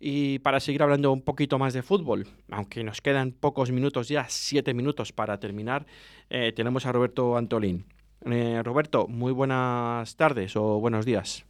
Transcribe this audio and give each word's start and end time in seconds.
y 0.00 0.38
para 0.38 0.58
seguir 0.58 0.82
hablando 0.82 1.12
un 1.12 1.22
poquito 1.22 1.58
más 1.58 1.74
de 1.74 1.82
fútbol, 1.82 2.26
aunque 2.50 2.82
nos 2.82 3.02
quedan 3.02 3.32
pocos 3.32 3.70
minutos 3.70 4.08
ya, 4.08 4.24
siete 4.28 4.72
minutos 4.72 5.12
para 5.12 5.38
terminar, 5.38 5.84
eh, 6.30 6.52
tenemos 6.56 6.86
a 6.86 6.92
Roberto 6.92 7.36
Antolín. 7.36 7.84
Eh, 8.24 8.62
Roberto, 8.64 9.06
muy 9.06 9.32
buenas 9.32 10.16
tardes 10.16 10.56
o 10.56 10.80
buenos 10.80 11.04
días. 11.04 11.44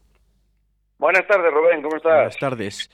Buenas 0.98 1.26
tardes, 1.26 1.52
Rubén, 1.52 1.80
¿cómo 1.80 1.96
estás? 1.96 2.12
Buenas 2.12 2.38
tardes. 2.38 2.90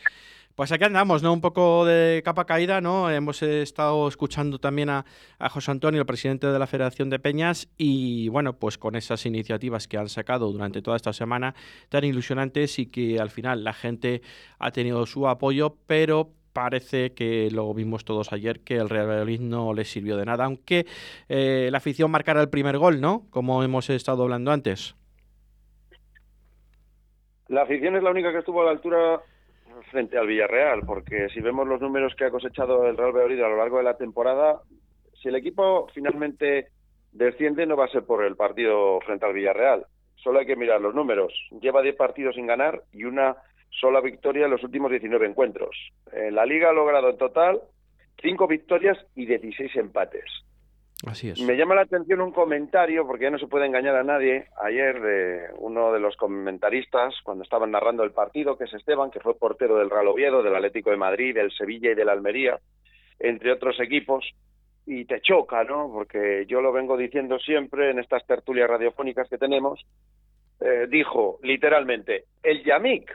Pues 0.56 0.72
aquí 0.72 0.84
andamos, 0.84 1.22
¿no? 1.22 1.34
Un 1.34 1.42
poco 1.42 1.84
de 1.84 2.22
capa 2.24 2.46
caída, 2.46 2.80
¿no? 2.80 3.10
Hemos 3.10 3.42
estado 3.42 4.08
escuchando 4.08 4.58
también 4.58 4.88
a, 4.88 5.04
José 5.50 5.70
Antonio, 5.70 6.00
el 6.00 6.06
presidente 6.06 6.46
de 6.46 6.58
la 6.58 6.66
Federación 6.66 7.10
de 7.10 7.18
Peñas, 7.18 7.68
y 7.76 8.30
bueno, 8.30 8.54
pues 8.54 8.78
con 8.78 8.96
esas 8.96 9.26
iniciativas 9.26 9.86
que 9.86 9.98
han 9.98 10.08
sacado 10.08 10.50
durante 10.50 10.80
toda 10.80 10.96
esta 10.96 11.12
semana 11.12 11.54
tan 11.90 12.04
ilusionantes 12.04 12.78
y 12.78 12.86
que 12.86 13.20
al 13.20 13.28
final 13.28 13.64
la 13.64 13.74
gente 13.74 14.22
ha 14.58 14.70
tenido 14.70 15.04
su 15.04 15.28
apoyo, 15.28 15.76
pero 15.86 16.30
parece 16.54 17.12
que 17.12 17.50
lo 17.50 17.74
vimos 17.74 18.06
todos 18.06 18.32
ayer 18.32 18.60
que 18.60 18.76
el 18.76 18.88
Real 18.88 19.08
Valladolid 19.08 19.40
no 19.40 19.74
le 19.74 19.84
sirvió 19.84 20.16
de 20.16 20.24
nada, 20.24 20.46
aunque 20.46 20.86
eh, 21.28 21.68
la 21.70 21.76
afición 21.76 22.10
marcara 22.10 22.40
el 22.40 22.48
primer 22.48 22.78
gol, 22.78 23.02
¿no? 23.02 23.26
Como 23.28 23.62
hemos 23.62 23.90
estado 23.90 24.22
hablando 24.22 24.52
antes. 24.52 24.96
La 27.48 27.64
afición 27.64 27.94
es 27.94 28.02
la 28.02 28.10
única 28.10 28.32
que 28.32 28.38
estuvo 28.38 28.62
a 28.62 28.64
la 28.64 28.70
altura 28.70 29.20
frente 29.90 30.18
al 30.18 30.26
Villarreal, 30.26 30.80
porque 30.86 31.28
si 31.30 31.40
vemos 31.40 31.66
los 31.66 31.80
números 31.80 32.14
que 32.16 32.24
ha 32.24 32.30
cosechado 32.30 32.86
el 32.86 32.96
Real 32.96 33.12
Valladolid 33.12 33.42
a 33.42 33.48
lo 33.48 33.56
largo 33.56 33.78
de 33.78 33.84
la 33.84 33.96
temporada, 33.96 34.60
si 35.20 35.28
el 35.28 35.36
equipo 35.36 35.88
finalmente 35.94 36.68
desciende 37.12 37.66
no 37.66 37.76
va 37.76 37.86
a 37.86 37.88
ser 37.88 38.04
por 38.04 38.24
el 38.24 38.36
partido 38.36 39.00
frente 39.00 39.26
al 39.26 39.34
Villarreal. 39.34 39.86
Solo 40.16 40.38
hay 40.38 40.46
que 40.46 40.56
mirar 40.56 40.80
los 40.80 40.94
números. 40.94 41.32
Lleva 41.60 41.82
10 41.82 41.96
partidos 41.96 42.34
sin 42.34 42.46
ganar 42.46 42.82
y 42.92 43.04
una 43.04 43.36
sola 43.70 44.00
victoria 44.00 44.46
en 44.46 44.50
los 44.50 44.64
últimos 44.64 44.90
19 44.90 45.26
encuentros. 45.26 45.76
En 46.12 46.34
la 46.34 46.46
liga 46.46 46.70
ha 46.70 46.72
logrado 46.72 47.10
en 47.10 47.18
total 47.18 47.60
5 48.22 48.46
victorias 48.46 48.98
y 49.14 49.26
16 49.26 49.76
empates. 49.76 50.24
Me 51.44 51.56
llama 51.56 51.74
la 51.74 51.82
atención 51.82 52.22
un 52.22 52.32
comentario, 52.32 53.06
porque 53.06 53.24
ya 53.24 53.30
no 53.30 53.38
se 53.38 53.46
puede 53.46 53.66
engañar 53.66 53.96
a 53.96 54.02
nadie, 54.02 54.46
ayer 54.62 55.00
de 55.00 55.48
uno 55.58 55.92
de 55.92 56.00
los 56.00 56.16
comentaristas, 56.16 57.14
cuando 57.22 57.44
estaban 57.44 57.70
narrando 57.70 58.02
el 58.02 58.12
partido, 58.12 58.56
que 58.56 58.64
es 58.64 58.72
Esteban, 58.72 59.10
que 59.10 59.20
fue 59.20 59.38
portero 59.38 59.76
del 59.76 59.90
Real 59.90 60.08
Oviedo, 60.08 60.42
del 60.42 60.56
Atlético 60.56 60.90
de 60.90 60.96
Madrid, 60.96 61.34
del 61.34 61.52
Sevilla 61.52 61.92
y 61.92 61.94
del 61.94 62.08
Almería, 62.08 62.58
entre 63.18 63.52
otros 63.52 63.78
equipos, 63.78 64.24
y 64.86 65.04
te 65.04 65.20
choca, 65.20 65.64
¿no? 65.64 65.90
Porque 65.92 66.46
yo 66.48 66.62
lo 66.62 66.72
vengo 66.72 66.96
diciendo 66.96 67.38
siempre 67.38 67.90
en 67.90 67.98
estas 67.98 68.26
tertulias 68.26 68.70
radiofónicas 68.70 69.28
que 69.28 69.36
tenemos, 69.36 69.84
eh, 70.60 70.86
dijo 70.88 71.38
literalmente, 71.42 72.24
el 72.42 72.64
Yamik, 72.64 73.12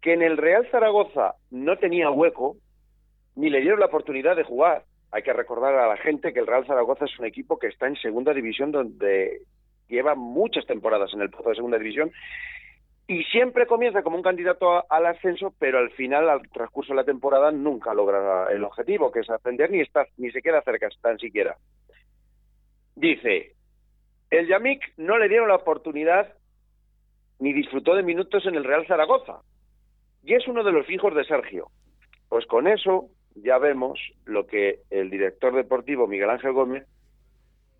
que 0.00 0.14
en 0.14 0.22
el 0.22 0.36
Real 0.36 0.66
Zaragoza 0.70 1.34
no 1.50 1.76
tenía 1.76 2.10
hueco, 2.10 2.56
ni 3.36 3.50
le 3.50 3.60
dieron 3.60 3.78
la 3.78 3.86
oportunidad 3.86 4.34
de 4.34 4.42
jugar, 4.42 4.82
hay 5.12 5.22
que 5.22 5.32
recordar 5.32 5.74
a 5.74 5.88
la 5.88 5.96
gente 5.96 6.32
que 6.32 6.40
el 6.40 6.46
Real 6.46 6.66
Zaragoza 6.66 7.04
es 7.04 7.18
un 7.18 7.26
equipo 7.26 7.58
que 7.58 7.68
está 7.68 7.86
en 7.86 7.96
segunda 7.96 8.34
división 8.34 8.72
donde 8.72 9.42
lleva 9.88 10.14
muchas 10.14 10.66
temporadas 10.66 11.12
en 11.14 11.22
el 11.22 11.30
puesto 11.30 11.50
de 11.50 11.56
segunda 11.56 11.78
división 11.78 12.10
y 13.08 13.22
siempre 13.24 13.66
comienza 13.66 14.02
como 14.02 14.16
un 14.16 14.22
candidato 14.22 14.84
al 14.90 15.06
ascenso, 15.06 15.54
pero 15.60 15.78
al 15.78 15.90
final, 15.92 16.28
al 16.28 16.42
transcurso 16.50 16.92
de 16.92 16.96
la 16.96 17.04
temporada, 17.04 17.52
nunca 17.52 17.94
logra 17.94 18.50
el 18.50 18.64
objetivo, 18.64 19.12
que 19.12 19.20
es 19.20 19.30
ascender, 19.30 19.70
ni 19.70 19.80
está, 19.80 20.06
ni 20.16 20.32
se 20.32 20.42
queda 20.42 20.60
cerca 20.62 20.88
tan 21.00 21.16
siquiera. 21.18 21.56
Dice, 22.96 23.52
el 24.30 24.48
Yamik 24.48 24.94
no 24.96 25.18
le 25.18 25.28
dieron 25.28 25.48
la 25.48 25.54
oportunidad 25.54 26.34
ni 27.38 27.52
disfrutó 27.52 27.94
de 27.94 28.02
minutos 28.02 28.44
en 28.46 28.56
el 28.56 28.64
Real 28.64 28.86
Zaragoza. 28.88 29.40
Y 30.24 30.34
es 30.34 30.48
uno 30.48 30.64
de 30.64 30.72
los 30.72 30.84
fijos 30.86 31.14
de 31.14 31.24
Sergio. 31.24 31.68
Pues 32.28 32.44
con 32.46 32.66
eso 32.66 33.08
ya 33.42 33.58
vemos 33.58 34.00
lo 34.24 34.46
que 34.46 34.80
el 34.90 35.10
director 35.10 35.54
deportivo 35.54 36.06
Miguel 36.06 36.30
Ángel 36.30 36.52
Gómez, 36.52 36.86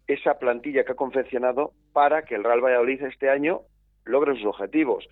esa 0.07 0.39
plantilla 0.39 0.85
que 0.85 0.93
ha 0.93 0.97
confeccionado 0.97 1.73
para 1.93 2.23
que 2.23 2.35
el 2.35 2.45
Real 2.45 2.61
Valladolid 2.61 3.03
este 3.03 3.31
año 3.31 3.63
logre 4.05 4.35
sus 4.37 4.47
objetivos. 4.47 5.09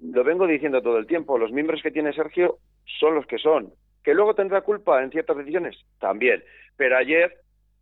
Lo 0.00 0.24
vengo 0.24 0.46
diciendo 0.46 0.82
todo 0.82 0.98
el 0.98 1.06
tiempo, 1.06 1.38
los 1.38 1.52
miembros 1.52 1.82
que 1.82 1.90
tiene 1.90 2.12
Sergio 2.12 2.58
son 3.00 3.14
los 3.14 3.26
que 3.26 3.38
son. 3.38 3.72
¿Que 4.04 4.14
luego 4.14 4.34
tendrá 4.34 4.62
culpa 4.62 5.02
en 5.02 5.10
ciertas 5.10 5.36
decisiones? 5.36 5.76
También. 6.00 6.42
Pero 6.76 6.96
ayer 6.96 7.36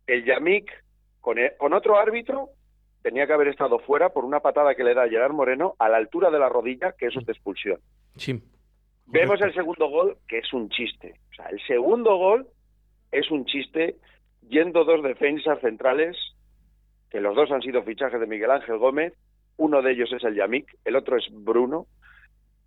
el 0.07 0.23
Yamik, 0.23 0.71
con, 1.19 1.39
e, 1.39 1.53
con 1.57 1.73
otro 1.73 1.97
árbitro, 1.97 2.49
tenía 3.01 3.25
que 3.25 3.33
haber 3.33 3.47
estado 3.47 3.79
fuera 3.79 4.09
por 4.09 4.25
una 4.25 4.39
patada 4.39 4.75
que 4.75 4.83
le 4.83 4.93
da 4.93 5.09
Gerard 5.09 5.33
Moreno 5.33 5.75
a 5.79 5.89
la 5.89 5.97
altura 5.97 6.29
de 6.29 6.39
la 6.39 6.49
rodilla, 6.49 6.93
que 6.97 7.07
eso 7.07 7.19
es 7.19 7.25
de 7.25 7.31
expulsión. 7.31 7.79
Sí. 8.15 8.41
Vemos 9.11 9.41
el 9.41 9.53
segundo 9.53 9.89
gol, 9.89 10.17
que 10.25 10.37
es 10.37 10.53
un 10.53 10.69
chiste. 10.69 11.15
O 11.31 11.35
sea, 11.35 11.47
el 11.47 11.59
segundo 11.67 12.15
gol 12.15 12.47
es 13.11 13.29
un 13.29 13.43
chiste 13.45 13.97
yendo 14.47 14.85
dos 14.85 15.03
defensas 15.03 15.59
centrales, 15.59 16.15
que 17.09 17.19
los 17.19 17.35
dos 17.35 17.51
han 17.51 17.61
sido 17.61 17.83
fichajes 17.83 18.21
de 18.21 18.25
Miguel 18.25 18.51
Ángel 18.51 18.77
Gómez, 18.77 19.13
uno 19.57 19.81
de 19.81 19.91
ellos 19.91 20.13
es 20.13 20.23
el 20.23 20.35
Yamik, 20.35 20.77
el 20.85 20.95
otro 20.95 21.17
es 21.17 21.27
Bruno, 21.29 21.87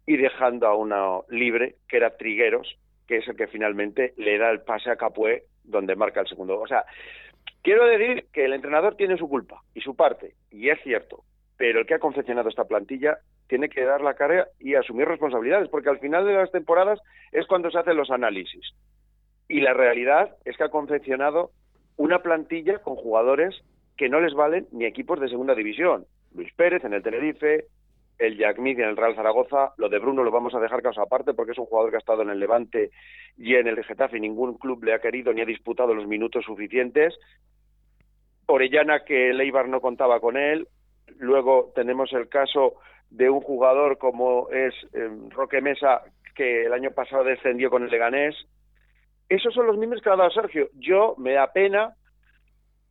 y 0.06 0.19
dejando 0.19 0.66
a 0.66 0.77
uno 0.77 1.25
libre, 1.31 1.77
que 1.88 1.97
era 1.97 2.19
Trigueros, 2.19 2.76
que 3.09 3.16
es 3.19 3.28
el 3.28 3.37
que 3.37 3.47
finalmente 3.47 4.12
le 4.19 4.37
da 4.37 4.50
el 4.50 4.61
pase 4.61 4.91
a 4.91 4.97
Capué, 4.97 5.44
donde 5.62 5.97
marca 5.97 6.21
el 6.21 6.28
segundo. 6.28 6.61
O 6.61 6.66
sea, 6.66 6.84
quiero 7.62 7.87
decir 7.87 8.26
que 8.34 8.44
el 8.44 8.53
entrenador 8.53 8.97
tiene 8.97 9.16
su 9.16 9.31
culpa 9.31 9.62
y 9.75 9.81
su 9.81 9.97
parte, 9.97 10.34
y 10.50 10.69
es 10.69 10.78
cierto, 10.82 11.25
pero 11.56 11.81
el 11.81 11.87
que 11.87 11.94
ha 11.94 11.99
confeccionado 11.99 12.50
esta 12.50 12.65
plantilla 12.65 13.16
tiene 13.49 13.69
que 13.69 13.84
dar 13.84 14.00
la 14.00 14.15
cara 14.15 14.49
y 14.59 14.75
asumir 14.75 15.06
responsabilidades, 15.06 15.69
porque 15.69 15.91
al 15.91 15.99
final 15.99 16.27
de 16.27 16.34
las 16.34 16.50
temporadas 16.50 17.00
es 17.32 17.47
cuando 17.47 17.71
se 17.71 17.78
hacen 17.78 17.97
los 17.97 18.10
análisis. 18.10 18.75
Y 19.49 19.60
la 19.60 19.75
realidad 19.75 20.37
es 20.44 20.56
que 20.56 20.65
ha 20.65 20.71
confeccionado 20.71 21.50
una 21.97 22.21
plantilla 22.21 22.78
con 22.78 22.97
jugadores 22.97 23.55
que 23.97 24.09
no 24.09 24.21
les 24.21 24.34
valen 24.34 24.66
ni 24.72 24.87
equipos 24.87 25.21
de 25.21 25.28
segunda 25.28 25.55
división. 25.55 26.06
Luis 26.34 26.53
Pérez 26.55 26.84
en 26.84 26.94
el 26.94 27.03
Tenerife, 27.03 27.66
el 28.19 28.37
Jack 28.37 28.59
en 28.59 28.81
el 28.81 28.97
Real 28.97 29.15
Zaragoza, 29.15 29.72
lo 29.76 29.88
de 29.88 29.99
Bruno 29.99 30.22
lo 30.22 30.31
vamos 30.31 30.55
a 30.55 30.61
dejar 30.61 30.82
caso 30.82 31.03
aparte 31.03 31.34
porque 31.34 31.53
es 31.53 31.59
un 31.59 31.66
jugador 31.66 31.91
que 31.91 31.97
ha 31.97 31.99
estado 31.99 32.22
en 32.22 32.31
el 32.31 32.38
Levante 32.38 32.91
y 33.37 33.55
en 33.56 33.66
el 33.66 33.82
Getafe 33.84 34.19
y 34.19 34.21
ningún 34.21 34.56
club 34.56 34.82
le 34.84 34.94
ha 34.94 35.00
querido 35.00 35.32
ni 35.32 35.41
ha 35.41 35.47
disputado 35.47 35.94
los 35.94 36.06
minutos 36.06 36.44
suficientes. 36.44 37.15
Orellana 38.47 39.05
que 39.05 39.32
Leibar 39.32 39.69
no 39.69 39.81
contaba 39.81 40.21
con 40.21 40.37
él. 40.37 40.69
Luego 41.19 41.72
tenemos 41.75 42.12
el 42.12 42.28
caso 42.28 42.75
de 43.10 43.31
un 43.31 43.41
jugador 43.41 43.98
como 43.98 44.48
es 44.50 44.75
eh, 44.92 45.09
Roque 45.31 45.60
Mesa, 45.60 46.03
que 46.34 46.66
el 46.66 46.72
año 46.72 46.91
pasado 46.91 47.25
descendió 47.25 47.70
con 47.70 47.84
el 47.84 47.91
Leganés. 47.91 48.34
Esos 49.28 49.54
son 49.54 49.66
los 49.66 49.78
miembros 49.78 50.03
que 50.03 50.10
ha 50.10 50.16
dado 50.16 50.31
Sergio. 50.31 50.69
Yo 50.75 51.14
me 51.19 51.32
da 51.32 51.53
pena 51.53 51.94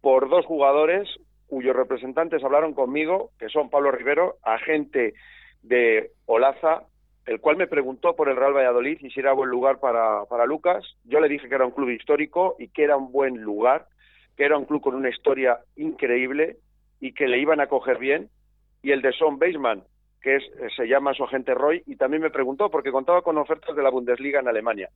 por 0.01 0.29
dos 0.29 0.45
jugadores 0.45 1.07
cuyos 1.47 1.75
representantes 1.75 2.43
hablaron 2.43 2.73
conmigo, 2.73 3.29
que 3.37 3.47
son 3.49 3.69
Pablo 3.69 3.91
Rivero, 3.91 4.37
agente 4.41 5.13
de 5.61 6.11
Olaza, 6.25 6.83
el 7.25 7.39
cual 7.39 7.57
me 7.57 7.67
preguntó 7.67 8.15
por 8.15 8.27
el 8.27 8.35
Real 8.35 8.55
Valladolid 8.55 8.97
y 9.01 9.11
si 9.11 9.19
era 9.19 9.33
buen 9.33 9.49
lugar 9.49 9.79
para, 9.79 10.25
para 10.25 10.45
Lucas. 10.45 10.83
Yo 11.03 11.19
le 11.19 11.29
dije 11.29 11.47
que 11.47 11.55
era 11.55 11.65
un 11.65 11.71
club 11.71 11.89
histórico 11.89 12.55
y 12.57 12.69
que 12.69 12.83
era 12.83 12.97
un 12.97 13.11
buen 13.11 13.41
lugar, 13.41 13.85
que 14.35 14.45
era 14.45 14.57
un 14.57 14.65
club 14.65 14.81
con 14.81 14.95
una 14.95 15.09
historia 15.09 15.59
increíble 15.75 16.57
y 16.99 17.13
que 17.13 17.27
le 17.27 17.37
iban 17.37 17.59
a 17.59 17.67
coger 17.67 17.97
bien. 17.97 18.29
Y 18.81 18.91
el 18.91 19.01
de 19.01 19.13
Son 19.13 19.39
Baseman, 19.39 19.83
que 20.23 20.37
eh, 20.37 20.41
se 20.75 20.87
llama 20.87 21.13
su 21.13 21.23
agente 21.25 21.53
Roy, 21.53 21.83
y 21.85 21.97
también 21.97 22.23
me 22.23 22.31
preguntó 22.31 22.71
porque 22.71 22.91
contaba 22.91 23.21
con 23.21 23.37
ofertas 23.37 23.75
de 23.75 23.83
la 23.83 23.91
Bundesliga 23.91 24.39
en 24.39 24.47
Alemania. 24.47 24.89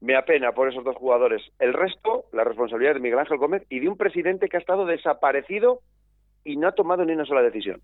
Me 0.00 0.16
apena 0.16 0.52
por 0.52 0.68
esos 0.68 0.84
dos 0.84 0.96
jugadores. 0.96 1.42
El 1.58 1.74
resto, 1.74 2.26
la 2.32 2.44
responsabilidad 2.44 2.94
de 2.94 3.00
Miguel 3.00 3.18
Ángel 3.18 3.38
Gómez 3.38 3.64
y 3.68 3.80
de 3.80 3.88
un 3.88 3.96
presidente 3.96 4.48
que 4.48 4.56
ha 4.56 4.60
estado 4.60 4.86
desaparecido 4.86 5.80
y 6.44 6.56
no 6.56 6.68
ha 6.68 6.72
tomado 6.72 7.04
ni 7.04 7.12
una 7.12 7.26
sola 7.26 7.42
decisión. 7.42 7.82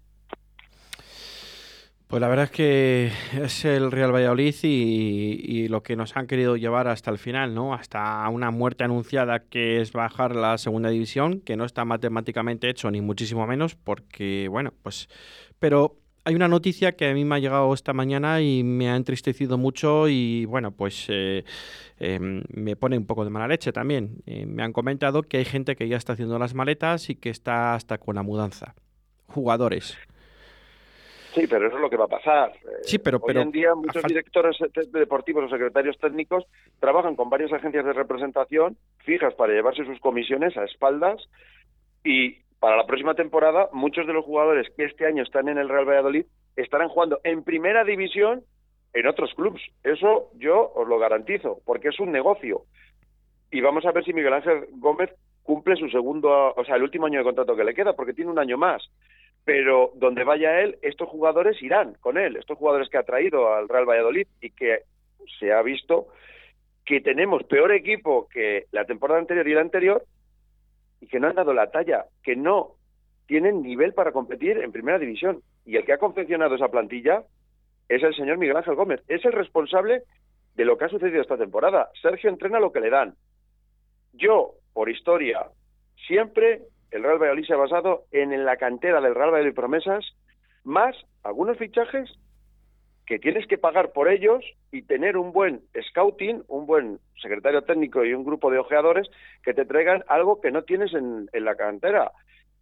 Pues 2.06 2.21
la 2.21 2.28
verdad 2.28 2.44
es 2.44 2.50
que 2.53 3.11
es 3.43 3.65
el 3.65 3.91
Real 3.91 4.15
Valladolid 4.15 4.55
y, 4.62 5.41
y, 5.43 5.69
lo 5.69 5.82
que 5.82 5.97
nos 5.97 6.16
han 6.16 6.28
querido 6.28 6.56
llevar 6.56 6.87
hasta 6.87 7.11
el 7.11 7.19
final, 7.19 7.55
¿no? 7.55 7.75
Hasta 7.75 8.29
una 8.29 8.52
muerte 8.52 8.85
anunciada 8.85 9.40
que 9.40 9.81
es 9.81 9.93
bajar 9.93 10.37
la 10.37 10.58
segunda 10.58 10.90
división, 10.90 11.40
que 11.40 11.56
no 11.56 11.64
está 11.64 11.85
matemáticamente 11.85 12.69
hecho 12.69 12.88
ni 12.93 13.00
muchísimo 13.00 13.47
menos, 13.49 13.75
porque, 13.75 14.47
bueno, 14.49 14.73
pues, 14.82 15.08
pero 15.58 15.97
hay 16.25 16.35
una 16.35 16.49
noticia 16.49 16.93
que 16.93 17.09
a 17.09 17.15
mí 17.15 17.25
me 17.25 17.37
ha 17.37 17.38
llegado 17.38 17.73
esta 17.75 17.93
mañana 17.93 18.41
y 18.41 18.65
me 18.65 18.88
ha 18.91 18.97
entristecido 18.97 19.59
mucho 19.59 20.09
y 20.09 20.47
bueno, 20.47 20.71
pues 20.73 21.06
eh, 21.11 21.44
em, 21.99 22.43
me 22.49 22.76
pone 22.76 22.97
un 22.97 23.06
poco 23.06 23.25
de 23.25 23.31
mala 23.31 23.47
leche 23.47 23.73
también. 23.73 24.23
Eh, 24.26 24.47
me 24.47 24.62
han 24.62 24.73
comentado 24.73 25.23
que 25.23 25.37
hay 25.37 25.44
gente 25.44 25.76
que 25.76 25.87
ya 25.87 25.97
está 25.97 26.15
haciendo 26.15 26.38
las 26.38 26.55
maletas 26.55 27.11
y 27.11 27.17
que 27.17 27.29
está 27.29 27.75
hasta 27.75 27.99
con 27.99 28.15
la 28.15 28.23
mudanza. 28.23 28.75
Jugadores. 29.26 29.99
Sí, 31.35 31.47
pero 31.49 31.67
eso 31.67 31.76
es 31.76 31.82
lo 31.82 31.91
que 31.91 31.97
va 31.97 32.05
a 32.05 32.09
pasar. 32.09 32.53
Sí, 32.85 32.99
pero, 32.99 33.19
Hoy 33.21 33.37
en 33.37 33.50
día 33.50 33.75
muchos 33.75 34.05
directores 34.05 34.56
deportivos 34.93 35.44
o 35.44 35.49
secretarios 35.49 35.99
técnicos 35.99 36.44
trabajan 36.79 37.17
con 37.17 37.29
varias 37.29 37.53
agencias 37.53 37.85
de 37.85 37.93
representación 37.93 38.79
fijas 38.99 39.35
para 39.35 39.53
llevarse 39.53 39.85
sus 39.85 39.99
comisiones 39.99 40.56
a 40.56 40.65
espaldas 40.65 41.21
y 42.05 42.44
para 42.64 42.78
la 42.78 42.87
próxima 42.87 43.14
temporada, 43.14 43.69
muchos 43.75 44.06
de 44.06 44.14
los 44.14 44.25
jugadores 44.25 44.66
que 44.75 44.87
este 44.87 45.05
año 45.05 45.22
están 45.22 45.50
en 45.50 45.58
el 45.58 45.69
Real 45.69 45.84
Valladolid 45.84 46.25
estarán 46.56 46.88
jugando 46.88 47.20
en 47.22 47.44
primera 47.44 47.84
división 47.84 48.43
en 48.94 49.06
otros 49.06 49.34
clubes. 49.34 49.61
Eso 49.82 50.31
yo 50.37 50.72
os 50.75 50.88
lo 50.88 50.99
garantizo, 50.99 51.61
porque 51.66 51.88
es 51.88 52.00
un 52.00 52.11
negocio. 52.11 52.62
Y 53.50 53.61
vamos 53.61 53.84
a 53.84 53.93
ver 53.93 54.02
si 54.02 54.14
Miguel 54.14 54.32
Ángel 54.32 54.64
Gómez 54.78 55.11
cumple 55.43 55.76
su 55.76 55.90
segundo, 55.90 56.55
o 56.56 56.64
sea, 56.64 56.76
el 56.76 56.84
último 56.84 57.05
año 57.05 57.19
de 57.19 57.25
contrato 57.25 57.55
que 57.55 57.64
le 57.64 57.75
queda, 57.75 57.93
porque 57.93 58.14
tiene 58.14 58.31
un 58.31 58.38
año 58.38 58.56
más. 58.56 58.82
Pero 59.44 59.90
donde 59.96 60.25
vaya 60.25 60.62
él, 60.62 60.78
estos 60.81 61.11
jugadores 61.11 61.62
irán 61.62 61.99
con 62.00 62.16
él, 62.16 62.37
estos 62.37 62.56
jugadores 62.56 62.88
que 62.88 62.96
ha 62.96 63.02
traído 63.02 63.52
al 63.52 63.69
Real 63.69 63.84
Valladolid 63.84 64.26
y 64.40 64.49
que 64.52 64.84
se 65.38 65.52
ha 65.52 65.61
visto 65.61 66.06
que 66.87 67.02
tenemos 67.02 67.44
peor 67.44 67.72
equipo 67.72 68.26
que 68.32 68.64
la 68.72 68.87
temporada 68.87 69.20
anterior 69.20 69.46
y 69.46 69.52
la 69.52 69.61
anterior 69.61 70.02
y 71.00 71.06
que 71.06 71.20
no 71.20 71.29
han 71.29 71.35
dado 71.35 71.52
la 71.52 71.70
talla, 71.70 72.06
que 72.23 72.37
no 72.37 72.73
tienen 73.26 73.62
nivel 73.62 73.94
para 73.94 74.12
competir 74.12 74.58
en 74.58 74.73
primera 74.73 74.99
división. 74.99 75.43
Y 75.64 75.76
el 75.76 75.85
que 75.85 75.93
ha 75.93 75.99
confeccionado 75.99 76.55
esa 76.55 76.69
plantilla 76.69 77.25
es 77.88 78.02
el 78.02 78.14
señor 78.14 78.38
Miguel 78.38 78.56
Ángel 78.56 78.75
Gómez. 78.75 79.02
Es 79.08 79.25
el 79.25 79.32
responsable 79.32 80.02
de 80.55 80.64
lo 80.64 80.76
que 80.76 80.85
ha 80.85 80.88
sucedido 80.88 81.23
esta 81.23 81.37
temporada. 81.37 81.91
Sergio 82.00 82.31
entrena 82.31 82.61
lo 82.61 82.73
que 82.73 82.81
le 82.81 82.91
dan. 82.91 83.14
Yo, 84.12 84.52
por 84.73 84.88
historia, 84.88 85.46
siempre 86.06 86.62
el 86.91 87.02
Real 87.02 87.19
Valladolid 87.19 87.47
se 87.47 87.55
ha 87.55 87.56
basado 87.56 88.05
en 88.12 88.44
la 88.44 88.56
cantera 88.56 89.00
del 89.00 89.14
Real 89.14 89.31
Valladolid 89.31 89.55
Promesas, 89.55 90.05
más 90.62 90.94
algunos 91.23 91.58
fichajes 91.58 92.11
que 93.06 93.19
tienes 93.19 93.47
que 93.47 93.59
pagar 93.59 93.93
por 93.93 94.09
ellos 94.09 94.45
y 94.73 94.83
tener 94.83 95.17
un 95.17 95.33
buen 95.33 95.62
scouting, 95.91 96.43
un 96.49 96.67
buen 96.67 96.99
secretario 97.21 97.62
técnico 97.62 98.05
y 98.05 98.15
un 98.15 98.25
grupo 98.25 98.51
de 98.51 98.59
ojeadores 98.59 99.09
que 99.43 99.55
te 99.55 99.67
traigan 99.67 100.05
algo 100.09 100.41
que 100.41 100.51
no 100.51 100.62
tienes 100.62 100.95
en, 100.95 101.29
en 101.33 101.45
la 101.45 101.55
cantera. 101.55 102.12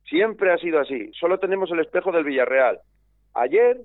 Siempre 0.09 0.53
ha 0.53 0.59
sido 0.59 0.81
así. 0.81 1.11
Solo 1.19 1.39
tenemos 1.39 1.71
el 1.71 1.81
espejo 1.81 2.11
del 2.11 2.25
Villarreal. 2.25 2.81
Ayer 3.35 3.79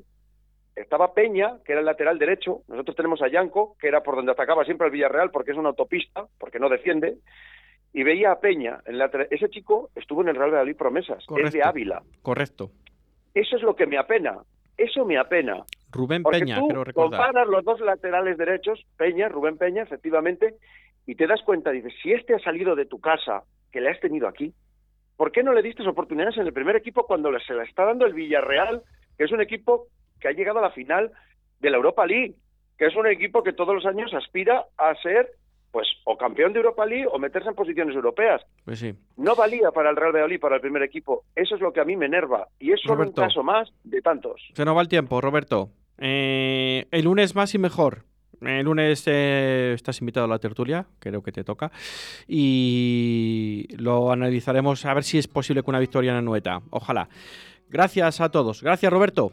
estaba 0.75 1.13
Peña, 1.13 1.57
que 1.65 1.73
era 1.73 1.79
el 1.79 1.85
lateral 1.85 2.19
derecho, 2.19 2.61
nosotros 2.67 2.95
tenemos 2.95 3.21
a 3.21 3.27
Yanco, 3.27 3.75
que 3.79 3.87
era 3.87 4.01
por 4.01 4.15
donde 4.15 4.31
atacaba 4.31 4.65
siempre 4.65 4.87
el 4.87 4.93
Villarreal, 4.93 5.31
porque 5.31 5.51
es 5.51 5.57
una 5.57 5.69
autopista, 5.69 6.25
porque 6.39 6.59
no 6.59 6.69
defiende, 6.69 7.17
y 7.93 8.03
veía 8.03 8.31
a 8.31 8.39
Peña, 8.39 8.79
en 8.85 8.97
la 8.97 9.05
ese 9.31 9.49
chico 9.49 9.89
estuvo 9.95 10.21
en 10.21 10.29
el 10.29 10.35
Real 10.35 10.51
Valladolid 10.51 10.75
Promesas, 10.75 11.25
es 11.43 11.51
de 11.51 11.63
Ávila. 11.63 12.03
Correcto. 12.21 12.71
Eso 13.33 13.55
es 13.55 13.61
lo 13.61 13.75
que 13.75 13.85
me 13.85 13.97
apena, 13.97 14.39
eso 14.77 15.05
me 15.05 15.17
apena. 15.17 15.63
Rubén 15.91 16.23
Peña, 16.23 16.59
tú 16.59 16.83
recordar. 16.83 16.93
comparas 16.93 17.47
los 17.47 17.63
dos 17.63 17.79
laterales 17.79 18.37
derechos, 18.37 18.85
Peña, 18.97 19.29
Rubén 19.29 19.57
Peña, 19.57 19.83
efectivamente, 19.83 20.55
y 21.05 21.15
te 21.15 21.27
das 21.27 21.41
cuenta, 21.43 21.71
dices, 21.71 21.93
si 22.01 22.11
este 22.11 22.35
ha 22.35 22.39
salido 22.39 22.75
de 22.75 22.85
tu 22.85 22.99
casa, 22.99 23.43
que 23.71 23.81
le 23.81 23.89
has 23.89 23.99
tenido 23.99 24.27
aquí, 24.27 24.53
¿por 25.15 25.31
qué 25.31 25.43
no 25.43 25.53
le 25.53 25.61
diste 25.61 25.87
oportunidades 25.87 26.37
en 26.37 26.45
el 26.45 26.53
primer 26.53 26.75
equipo 26.75 27.05
cuando 27.05 27.31
se 27.39 27.53
le 27.53 27.63
está 27.63 27.85
dando 27.85 28.05
el 28.05 28.13
Villarreal, 28.13 28.83
que 29.17 29.23
es 29.23 29.31
un 29.31 29.41
equipo 29.41 29.87
que 30.19 30.27
ha 30.27 30.31
llegado 30.31 30.59
a 30.59 30.63
la 30.63 30.71
final 30.71 31.11
de 31.59 31.69
la 31.69 31.77
Europa 31.77 32.05
League, 32.05 32.35
que 32.77 32.85
es 32.85 32.95
un 32.95 33.07
equipo 33.07 33.43
que 33.43 33.53
todos 33.53 33.73
los 33.73 33.85
años 33.85 34.13
aspira 34.13 34.65
a 34.77 34.93
ser 34.95 35.31
pues 35.71 35.87
o 36.05 36.17
campeón 36.17 36.53
de 36.53 36.59
Europa 36.59 36.85
League 36.85 37.07
o 37.11 37.19
meterse 37.19 37.49
en 37.49 37.55
posiciones 37.55 37.95
europeas. 37.95 38.41
Pues 38.65 38.79
sí. 38.79 38.93
No 39.17 39.35
valía 39.35 39.71
para 39.71 39.89
el 39.89 39.95
Real 39.95 40.13
Valladolid, 40.13 40.39
para 40.39 40.55
el 40.55 40.61
primer 40.61 40.83
equipo. 40.83 41.23
Eso 41.35 41.55
es 41.55 41.61
lo 41.61 41.71
que 41.73 41.81
a 41.81 41.85
mí 41.85 41.95
me 41.95 42.05
enerva. 42.05 42.47
Y 42.59 42.71
es 42.71 42.81
solo 42.81 43.03
un 43.03 43.11
caso 43.11 43.43
más 43.43 43.69
de 43.83 44.01
tantos. 44.01 44.41
Se 44.53 44.65
nos 44.65 44.75
va 44.75 44.81
el 44.81 44.87
tiempo, 44.87 45.19
Roberto. 45.21 45.69
Eh, 45.97 46.85
el 46.91 47.05
lunes 47.05 47.35
más 47.35 47.53
y 47.55 47.57
mejor. 47.57 48.03
El 48.41 48.65
lunes 48.65 49.03
eh, 49.07 49.71
estás 49.73 49.99
invitado 49.99 50.25
a 50.25 50.29
la 50.29 50.37
tertulia, 50.37 50.85
creo 50.99 51.23
que 51.23 51.31
te 51.31 51.43
toca, 51.43 51.71
y 52.27 53.65
lo 53.77 54.11
analizaremos 54.11 54.85
a 54.85 54.93
ver 54.93 55.03
si 55.03 55.17
es 55.17 55.27
posible 55.27 55.63
con 55.63 55.73
una 55.73 55.79
victoria 55.79 56.11
en 56.11 56.17
la 56.17 56.21
Nueta. 56.21 56.61
Ojalá. 56.69 57.09
Gracias 57.69 58.21
a 58.21 58.29
todos. 58.29 58.61
Gracias, 58.61 58.91
Roberto. 58.91 59.31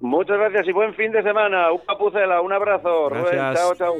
Muchas 0.00 0.36
gracias 0.38 0.68
y 0.68 0.72
buen 0.72 0.92
fin 0.94 1.12
de 1.12 1.22
semana. 1.22 1.72
Un 1.72 1.80
papucela, 1.86 2.40
un 2.40 2.52
abrazo. 2.52 3.08
Rubén, 3.08 3.54
chao, 3.54 3.74
chao. 3.74 3.94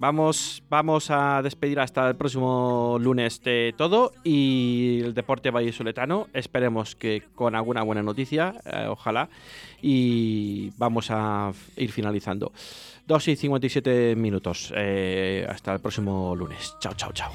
Vamos, 0.00 0.62
vamos 0.70 1.10
a 1.10 1.42
despedir 1.42 1.78
hasta 1.78 2.08
el 2.08 2.16
próximo 2.16 2.96
lunes 2.98 3.42
de 3.42 3.74
todo 3.76 4.12
y 4.24 5.02
el 5.04 5.12
deporte 5.12 5.50
vallisoletano. 5.50 6.26
Esperemos 6.32 6.96
que 6.96 7.24
con 7.34 7.54
alguna 7.54 7.82
buena 7.82 8.02
noticia, 8.02 8.54
eh, 8.64 8.86
ojalá. 8.88 9.28
Y 9.82 10.70
vamos 10.78 11.10
a 11.10 11.52
ir 11.76 11.92
finalizando. 11.92 12.50
2 13.08 13.28
y 13.28 13.36
57 13.36 14.16
minutos. 14.16 14.72
Eh, 14.74 15.46
hasta 15.46 15.74
el 15.74 15.80
próximo 15.80 16.34
lunes. 16.34 16.74
Chao, 16.80 16.94
chao, 16.94 17.12
chao. 17.12 17.32